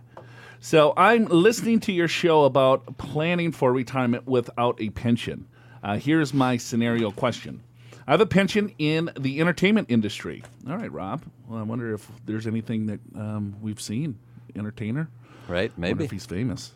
[0.62, 5.45] So I'm listening to your show about planning for retirement without a pension.
[5.83, 7.62] Uh, here's my scenario question.
[8.07, 10.41] I have a pension in the entertainment industry.
[10.69, 11.23] All right, Rob.
[11.49, 14.17] Well, I wonder if there's anything that um, we've seen.
[14.55, 15.09] Entertainer?
[15.47, 16.06] Right, maybe.
[16.06, 16.73] if he's famous.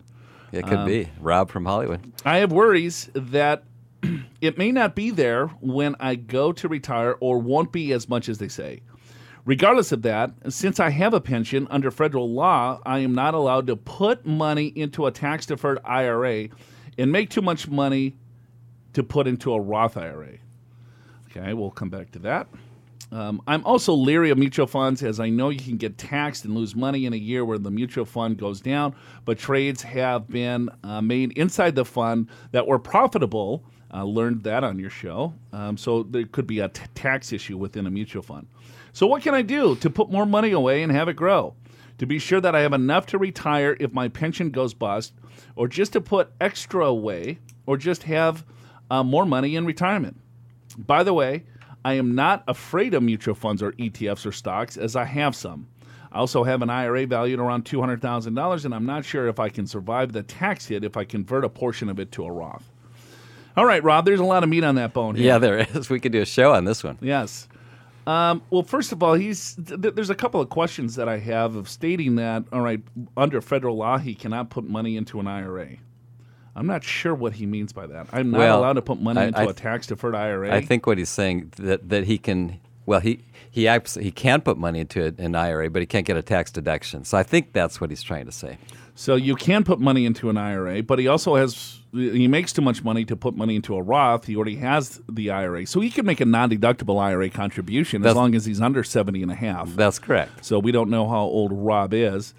[0.51, 1.10] It could um, be.
[1.19, 2.12] Rob from Hollywood.
[2.25, 3.63] I have worries that
[4.41, 8.30] it may not be there when I go to retire or won't be as much
[8.30, 8.82] as they say.
[9.45, 13.67] Regardless of that, since I have a pension under federal law, I am not allowed
[13.67, 16.49] to put money into a tax deferred IRA
[16.97, 18.17] and make too much money
[18.93, 20.39] to put into a Roth IRA.
[21.30, 22.47] Okay, we'll come back to that.
[23.12, 26.54] Um, I'm also leery of mutual funds as I know you can get taxed and
[26.54, 30.70] lose money in a year where the mutual fund goes down, but trades have been
[30.84, 33.63] uh, made inside the fund that were profitable.
[33.93, 35.34] Uh, learned that on your show.
[35.54, 38.46] Um, so there could be a t- tax issue within a mutual fund.
[38.91, 41.56] So, what can I do to put more money away and have it grow?
[42.00, 45.13] To be sure that I have enough to retire if my pension goes bust,
[45.56, 48.43] or just to put extra away, or just have
[48.91, 50.20] uh, more money in retirement.
[50.78, 51.43] By the way,
[51.85, 55.67] I am not afraid of mutual funds or ETFs or stocks as I have some.
[56.11, 59.67] I also have an IRA valued around $200,000, and I'm not sure if I can
[59.67, 62.71] survive the tax hit if I convert a portion of it to a Roth.
[63.55, 65.25] All right, Rob, there's a lot of meat on that bone here.
[65.25, 65.89] Yeah, there is.
[65.89, 66.97] We could do a show on this one.
[67.01, 67.47] Yes.
[68.05, 71.55] Um, well, first of all, he's th- there's a couple of questions that I have
[71.55, 72.81] of stating that all right,
[73.17, 75.77] under federal law, he cannot put money into an IRA.
[76.58, 78.08] I'm not sure what he means by that.
[78.12, 80.54] I'm not Well, allowed to put money I- into I a tax deferred IRA.
[80.54, 84.41] I think what he's saying that that he can well he he abs- he can
[84.41, 87.06] put money into an IRA, but he can't get a tax deduction.
[87.06, 88.58] So I think that's what he's trying to say.
[88.96, 89.15] so.
[89.15, 92.84] You can put money into an IRA, but he also has he makes too much
[92.84, 94.26] money to put money into a Roth.
[94.26, 98.36] He already has the IRA, so he can make a non-deductible IRA contribution as long
[98.36, 99.70] as he's under 70 and a half.
[99.76, 100.43] That's correct.
[100.46, 102.34] So we don't know how old Rob is.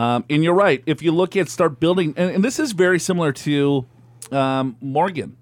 [0.00, 0.82] Um, and you're right.
[0.86, 3.84] If you look at start building, and, and this is very similar to
[4.32, 5.36] um, Morgan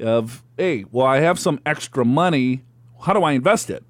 [0.00, 2.64] of, hey, well, I have some extra money.
[3.02, 3.84] How do I invest it?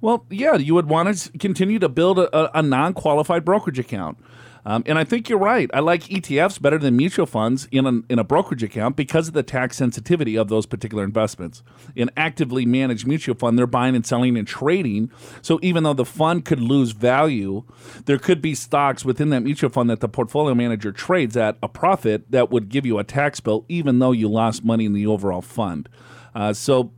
[0.00, 4.16] Well, yeah, you would want to continue to build a, a, non qualified brokerage account.
[4.66, 5.70] Um, and I think you're right.
[5.74, 9.34] I like ETFs better than mutual funds in a, in a brokerage account because of
[9.34, 11.62] the tax sensitivity of those particular investments.
[11.94, 15.10] In actively managed mutual fund, they're buying and selling and trading.
[15.42, 17.64] So even though the fund could lose value,
[18.06, 21.68] there could be stocks within that mutual fund that the portfolio manager trades at a
[21.68, 25.06] profit that would give you a tax bill, even though you lost money in the
[25.06, 25.88] overall fund.
[26.34, 26.90] Uh, so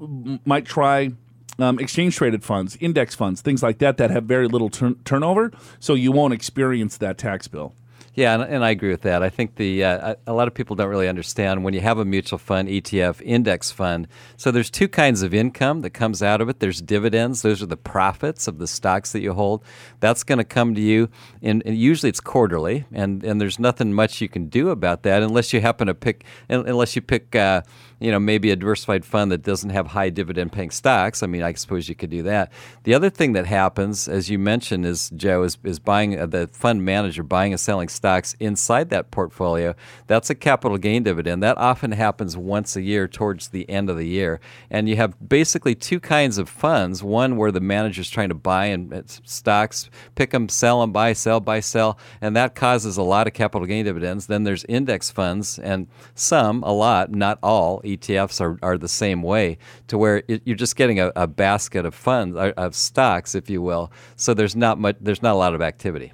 [0.45, 1.11] might try
[1.59, 5.53] um, exchange traded funds, index funds, things like that that have very little turn- turnover,
[5.79, 7.75] so you won't experience that tax bill.
[8.17, 9.23] Yeah, and, and I agree with that.
[9.23, 12.05] I think the uh, a lot of people don't really understand when you have a
[12.05, 14.09] mutual fund, ETF, index fund.
[14.39, 16.59] So there's two kinds of income that comes out of it.
[16.59, 19.63] There's dividends; those are the profits of the stocks that you hold.
[20.01, 21.11] That's going to come to you,
[21.43, 25.23] and, and usually it's quarterly, and and there's nothing much you can do about that
[25.23, 27.37] unless you happen to pick, unless you pick.
[27.37, 27.61] Uh,
[27.99, 31.23] you know, maybe a diversified fund that doesn't have high dividend paying stocks.
[31.23, 32.53] I mean, I suppose you could do that.
[32.83, 36.47] The other thing that happens, as you mentioned, is Joe, is, is buying uh, the
[36.49, 38.06] fund manager buying and selling stocks
[38.41, 39.75] inside that portfolio.
[40.07, 41.43] That's a capital gain dividend.
[41.43, 44.41] That often happens once a year towards the end of the year.
[44.71, 48.35] And you have basically two kinds of funds one where the manager is trying to
[48.35, 52.97] buy and uh, stocks, pick them, sell them, buy, sell, buy, sell, and that causes
[52.97, 54.27] a lot of capital gain dividends.
[54.27, 59.23] Then there's index funds, and some, a lot, not all, ETFs are, are the same
[59.23, 63.51] way, to where it, you're just getting a, a basket of funds, of stocks, if
[63.51, 63.91] you will.
[64.17, 66.13] So there's not much, there's not a lot of activity.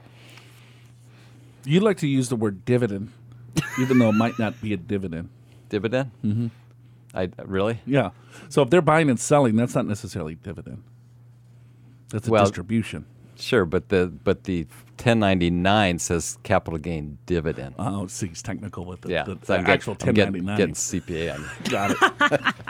[1.65, 3.13] You like to use the word dividend,
[3.81, 5.29] even though it might not be a dividend.
[5.69, 6.11] Dividend?
[6.25, 6.47] Mm-hmm.
[7.15, 7.81] I really?
[7.87, 8.11] Yeah.
[8.49, 10.83] So if they're buying and selling, that's not necessarily dividend.
[12.11, 13.05] That's a Well- distribution.
[13.37, 14.67] Sure, but the but the
[14.99, 17.75] 1099 says capital gain dividend.
[17.79, 20.45] Oh, see, he's technical with the, yeah, the, so the I'm get- actual I'm getting-
[20.47, 21.51] getting CPA on.
[21.69, 22.55] Got it.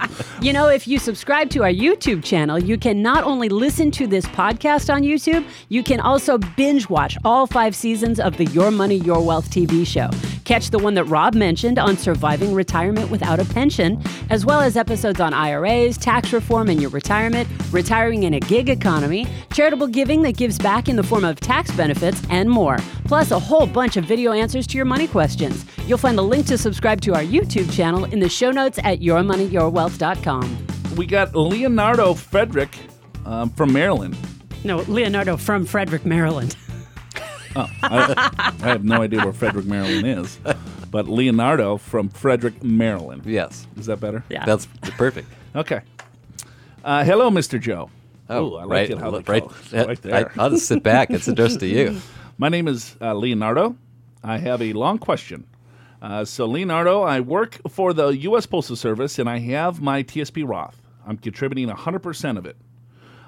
[0.43, 4.09] You know, if you subscribe to our YouTube channel, you can not only listen to
[4.09, 8.73] this podcast on YouTube, you can also binge watch all five seasons of the Your
[8.73, 10.11] Money, Your Wealth TV show.
[10.45, 14.77] Catch the one that Rob mentioned on surviving retirement without a pension, as well as
[14.77, 20.23] episodes on IRAs, tax reform in your retirement, retiring in a gig economy, charitable giving
[20.23, 22.79] that gives back in the form of tax benefits, and more.
[23.05, 25.65] Plus, a whole bunch of video answers to your money questions.
[25.87, 29.01] You'll find a link to subscribe to our YouTube channel in the show notes at
[29.01, 30.67] yourmoneyyourwealth.com.
[30.97, 32.77] we got Leonardo Frederick
[33.27, 34.17] um, from Maryland.
[34.65, 36.57] No, Leonardo from Frederick, Maryland.
[37.55, 40.39] I, I have no idea where Frederick, Maryland is,
[40.91, 43.27] but Leonardo from Frederick, Maryland.
[43.27, 44.25] Yes, Is that better?
[44.31, 44.47] Yeah.
[44.47, 45.29] that's perfect.
[45.55, 45.81] Okay.
[46.85, 47.61] Uh, hello, Mr.
[47.61, 47.91] Joe.
[48.29, 50.33] Oh, Ooh, I like right, it how they right, right there.
[50.37, 51.11] I, will just sit back.
[51.11, 52.01] It's addressed to you.
[52.39, 53.77] My name is uh, Leonardo.
[54.23, 55.47] I have a long question.
[56.01, 58.47] Uh, so, Leonardo, I work for the U.S.
[58.47, 60.81] Postal Service and I have my TSP Roth.
[61.07, 62.57] I'm contributing 100% of it.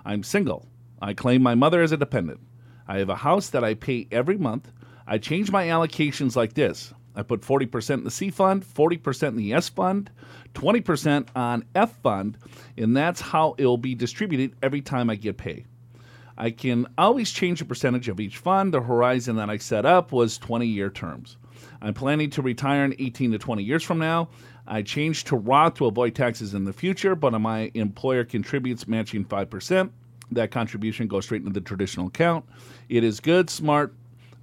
[0.04, 0.66] I'm single.
[1.00, 2.40] I claim my mother as a dependent.
[2.88, 4.72] I have a house that I pay every month.
[5.07, 9.37] I change my allocations like this I put 40% in the C fund, 40% in
[9.37, 10.11] the S fund,
[10.55, 12.38] 20% on F fund,
[12.77, 15.67] and that's how it'll be distributed every time I get paid.
[16.37, 18.75] I can always change the percentage of each fund.
[18.75, 21.37] The horizon that I set up was 20 year terms.
[21.81, 24.29] I'm planning to retire in 18 to 20 years from now.
[24.67, 29.25] I changed to Roth to avoid taxes in the future, but my employer contributes matching
[29.25, 29.90] 5%.
[30.33, 32.47] That contribution goes straight into the traditional account.
[32.88, 33.95] It is good, smart,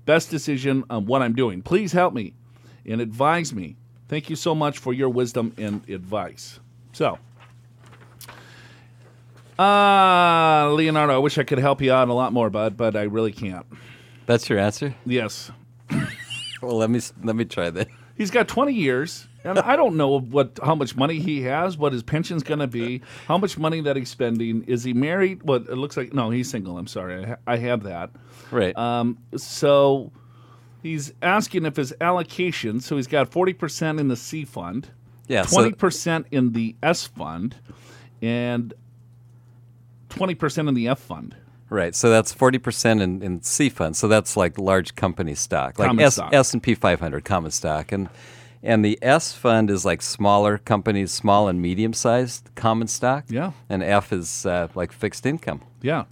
[0.06, 1.62] best decision on what I'm doing.
[1.62, 2.36] Please help me
[2.86, 3.76] and advise me.
[4.12, 6.60] Thank you so much for your wisdom and advice.
[6.92, 7.18] So,
[9.58, 13.04] uh, Leonardo, I wish I could help you out a lot more, bud, but I
[13.04, 13.66] really can't.
[14.26, 14.94] That's your answer.
[15.06, 15.50] Yes.
[16.62, 17.88] Well, let me s- let me try that.
[18.16, 21.92] he's got 20 years, and I don't know what how much money he has, what
[21.92, 24.64] his pension's going to be, how much money that he's spending.
[24.66, 25.42] Is he married?
[25.42, 26.14] What it looks like?
[26.14, 26.78] No, he's single.
[26.78, 28.12] I'm sorry, I, ha- I have that.
[28.52, 28.78] Right.
[28.78, 30.12] Um, so
[30.82, 32.80] he's asking if his allocation.
[32.80, 34.90] So he's got 40 percent in the C fund,
[35.28, 35.44] yeah.
[35.44, 37.56] 20 percent in the S fund,
[38.22, 38.74] and
[40.10, 41.36] 20 percent in the F fund.
[41.72, 41.96] Right.
[41.96, 43.96] So that's 40% in, in C fund.
[43.96, 46.34] So that's like large company stock, like Common S, stock.
[46.34, 47.94] S&P 500 common stock.
[47.94, 48.10] And
[48.62, 53.24] and the S fund is like smaller companies, small and medium-sized common stock.
[53.30, 53.54] Yeah.
[53.70, 55.62] And F is uh, like fixed income.
[55.82, 56.04] Yeah.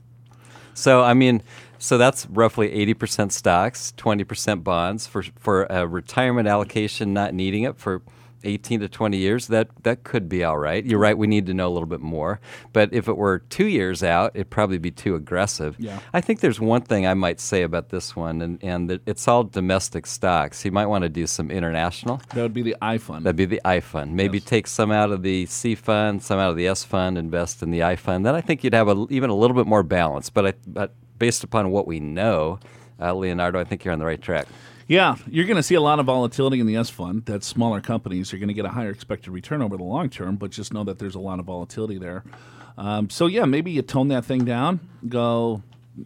[0.73, 1.43] So I mean,
[1.79, 7.77] so that's roughly 80% stocks, 20% bonds for for a retirement allocation not needing it
[7.77, 8.01] for
[8.45, 9.47] 18 to 20 years.
[9.47, 10.85] That that could be all right.
[10.85, 11.17] You're right.
[11.17, 12.39] We need to know a little bit more.
[12.71, 15.75] But if it were two years out, it'd probably be too aggressive.
[15.77, 15.99] Yeah.
[16.13, 19.43] I think there's one thing I might say about this one, and and it's all
[19.43, 20.63] domestic stocks.
[20.63, 22.21] You might want to do some international.
[22.33, 23.25] That would be the I fund.
[23.25, 24.15] That'd be the I fund.
[24.15, 24.47] Maybe Yes.
[24.47, 27.71] take some out of the C fund, some out of the S fund, invest in
[27.71, 28.25] the I fund.
[28.25, 30.29] Then I think you'd have a, even a little bit more balance.
[30.29, 32.59] But I, but based upon what we know,
[32.99, 34.47] uh, Leonardo, I think you're on the right track.
[34.87, 37.25] Yeah, you're going to see a lot of volatility in the S fund.
[37.25, 40.35] That smaller companies are going to get a higher expected return over the long term,
[40.35, 42.23] but just know that there's a lot of volatility there.
[42.75, 44.79] Um, so yeah, maybe you tone that thing down.
[45.07, 45.61] Go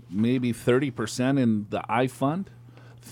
[0.09, 2.49] maybe 30% in the I fund,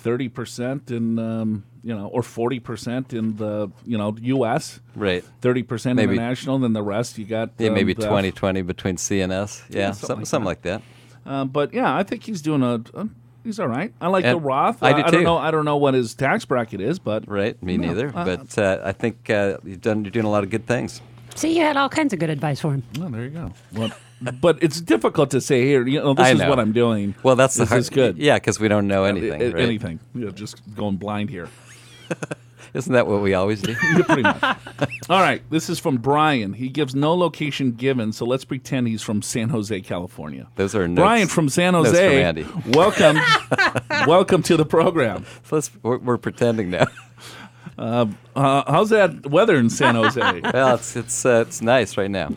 [0.03, 4.79] 30% in um, you know, or 40% in the you know U.S.
[4.95, 5.23] Right.
[5.41, 8.97] 30% Maybe- international, then the rest you got Yeah, um, maybe the- 20 20 between
[8.97, 9.63] C and S.
[9.69, 10.81] Yeah, something something, like something like that.
[11.25, 12.81] Um, but yeah, I think he's doing a.
[12.93, 13.07] a
[13.43, 13.93] he's all right.
[14.01, 14.81] I like And the Roth.
[14.83, 15.37] I Uh, do I don't know.
[15.37, 17.61] I don't know what his tax bracket is, but Right.
[17.63, 18.11] Me No, neither.
[18.15, 21.01] uh, but uh, I think uh, you've done, you're doing a lot of good things.
[21.35, 22.83] See, you had all kinds of good advice for him.
[22.99, 23.51] Oh, there you go.
[23.73, 23.91] Well,
[24.41, 25.87] but it's difficult to say here.
[25.87, 26.49] You know, this I is know.
[26.49, 27.15] what I'm doing.
[27.23, 28.17] Well, that's the this hard, is good.
[28.17, 29.41] Yeah, because we don't know anything.
[29.41, 29.63] A- a- right?
[29.63, 29.99] Anything.
[30.13, 31.47] You know, just going blind here.
[32.73, 33.75] Isn't that what we always do?
[33.91, 34.43] Yeah, pretty much.
[35.09, 35.41] All right.
[35.49, 36.53] This is from Brian.
[36.53, 40.47] He gives no location given, so let's pretend he's from San Jose, California.
[40.55, 42.33] Those are notes, Brian from San Jose.
[42.33, 42.45] from.
[42.71, 43.17] Welcome,
[44.07, 45.25] welcome to the program.
[45.43, 46.85] So let's, we're, we're pretending now.
[47.77, 48.05] Uh,
[48.35, 50.19] how's that weather in San Jose?
[50.53, 52.29] well, it's it's uh, it's nice right now.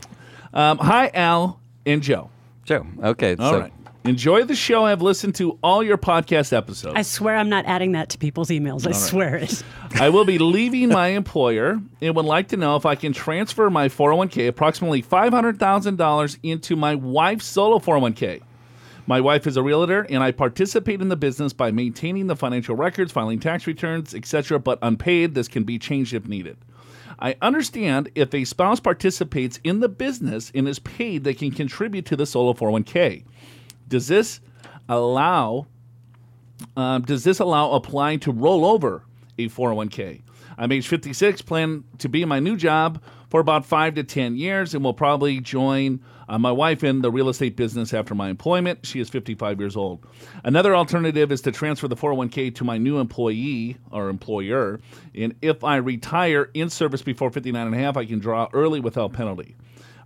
[0.52, 2.30] Um, hi, Al and Joe.
[2.64, 2.86] Joe.
[3.02, 3.36] Okay.
[3.38, 3.72] All so right.
[4.06, 4.84] Enjoy the show.
[4.84, 6.94] I've listened to all your podcast episodes.
[6.94, 8.86] I swear I'm not adding that to people's emails.
[8.86, 9.62] I swear it.
[9.94, 13.70] I will be leaving my employer and would like to know if I can transfer
[13.70, 18.42] my 401k, approximately $500,000, into my wife's solo 401k.
[19.06, 22.76] My wife is a realtor, and I participate in the business by maintaining the financial
[22.76, 25.34] records, filing tax returns, etc., but unpaid.
[25.34, 26.58] This can be changed if needed.
[27.18, 32.04] I understand if a spouse participates in the business and is paid, they can contribute
[32.06, 33.24] to the solo 401k.
[33.88, 34.40] Does this
[34.88, 35.66] allow
[36.76, 39.04] um, does this allow applying to roll over
[39.38, 40.22] a 401k?
[40.56, 44.36] I'm age 56, plan to be in my new job for about five to 10
[44.36, 48.28] years, and will probably join uh, my wife in the real estate business after my
[48.28, 48.86] employment.
[48.86, 50.06] She is 55 years old.
[50.44, 54.80] Another alternative is to transfer the 401k to my new employee or employer,
[55.14, 58.78] and if I retire in service before 59 and a half, I can draw early
[58.78, 59.56] without penalty.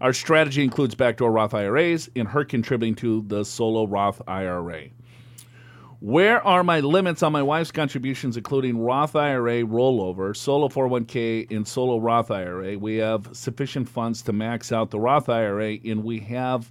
[0.00, 4.88] Our strategy includes backdoor Roth IRAs and her contributing to the solo Roth IRA.
[6.00, 11.66] Where are my limits on my wife's contributions, including Roth IRA rollover, solo 401k, and
[11.66, 12.78] solo Roth IRA?
[12.78, 16.70] We have sufficient funds to max out the Roth IRA, and we have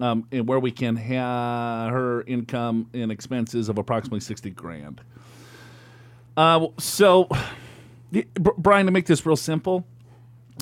[0.00, 5.00] um, and where we can have her income and expenses of approximately 60 grand.
[6.36, 7.28] Uh, so,
[8.58, 9.86] Brian, to make this real simple,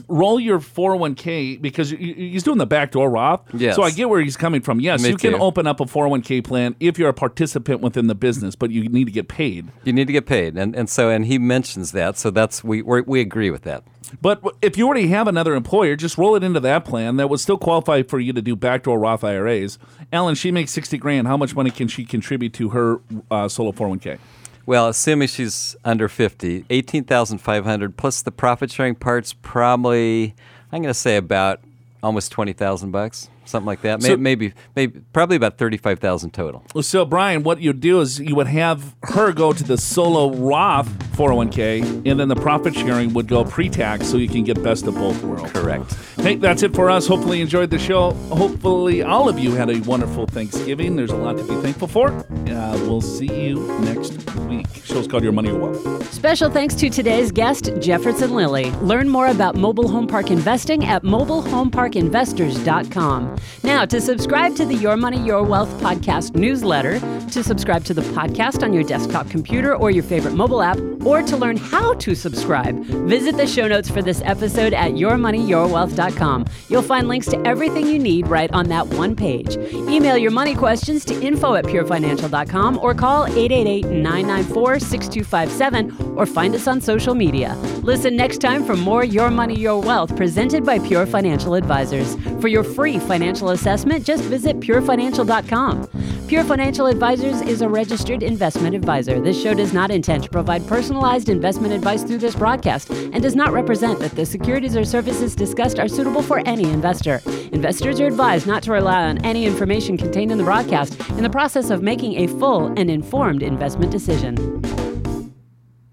[0.09, 3.43] roll your 401k because he's doing the backdoor Roth.
[3.55, 3.77] Yes.
[3.77, 4.81] So I get where he's coming from.
[4.81, 5.39] Yes, Me you can too.
[5.39, 9.05] open up a 401k plan if you're a participant within the business, but you need
[9.07, 9.69] to get paid.
[9.85, 12.83] You need to get paid, and and so and he mentions that, so that's we
[12.83, 13.85] we agree with that.
[14.21, 17.17] But if you already have another employer, just roll it into that plan.
[17.17, 19.79] That would still qualify for you to do backdoor Roth IRAs.
[20.13, 21.27] Ellen, she makes 60 grand.
[21.27, 24.19] How much money can she contribute to her uh, solo 401k?
[24.67, 30.35] Well, assuming she's under 50, 18,500 plus the profit sharing parts probably
[30.71, 31.61] I'm going to say about
[32.03, 34.03] almost 20,000 bucks, something like that.
[34.03, 36.65] So- maybe maybe probably about 35,000 total.
[36.81, 40.89] So, Brian, what you'd do is you would have her go to the solo Roth
[41.17, 44.87] 401k, and then the profit sharing would go pre tax so you can get best
[44.87, 45.53] of both worlds.
[45.53, 45.95] Correct.
[46.17, 47.07] Hey, that's it for us.
[47.07, 48.13] Hopefully, you enjoyed the show.
[48.31, 50.97] Hopefully, all of you had a wonderful Thanksgiving.
[50.97, 52.25] There's a lot to be thankful for.
[52.53, 54.67] Uh, we'll see you next week.
[54.85, 56.13] Show's called Your Money or Wealth.
[56.13, 58.71] Special thanks to today's guest, Jefferson Lilly.
[58.83, 63.37] Learn more about mobile home park investing at mobilehomeparkinvestors.com.
[63.63, 67.01] Now, to subscribe to the Your Money, Your Wealth podcast newsletter,
[67.31, 71.23] to subscribe to the podcast on your desktop computer or your favorite mobile app, or
[71.23, 76.45] to learn how to subscribe, visit the show notes for this episode at yourmoneyyourwealth.com.
[76.69, 79.57] You'll find links to everything you need right on that one page.
[79.73, 82.42] Email your money questions to info at purefinancial.com
[82.79, 87.55] or call 888 994 6257 or find us on social media.
[87.83, 92.17] Listen next time for more Your Money, Your Wealth presented by Pure Financial Advisors.
[92.41, 95.89] For your free financial assessment, just visit purefinancial.com.
[96.33, 99.21] Pure Financial Advisors is a registered investment advisor.
[99.21, 103.37] This show does not intend to provide personalized investment advice through this broadcast and does
[103.37, 107.21] not represent that the securities or services discussed are suitable for any investor.
[107.53, 111.29] Investors are advised not to rely on any information contained in the broadcast in the
[111.29, 114.63] process of making a full and informed investment decision.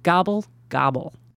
[0.04, 1.14] Gobble, gobble.